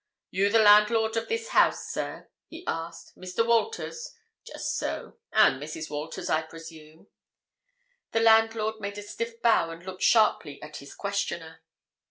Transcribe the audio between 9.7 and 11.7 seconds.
looked sharply at his questioner.